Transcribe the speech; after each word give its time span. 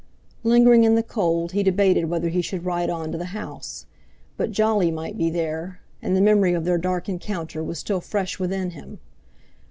Lingering 0.43 0.83
in 0.83 0.95
the 0.95 1.03
cold, 1.03 1.51
he 1.51 1.61
debated 1.61 2.05
whether 2.05 2.29
he 2.29 2.41
should 2.41 2.65
ride 2.65 2.89
on 2.89 3.11
to 3.11 3.19
the 3.19 3.35
house: 3.37 3.85
But 4.35 4.51
Jolly 4.51 4.89
might 4.89 5.15
be 5.15 5.29
there, 5.29 5.79
and 6.01 6.17
the 6.17 6.21
memory 6.21 6.53
of 6.53 6.65
their 6.65 6.79
dark 6.79 7.07
encounter 7.07 7.63
was 7.63 7.77
still 7.77 8.01
fresh 8.01 8.39
within 8.39 8.71
him. 8.71 8.97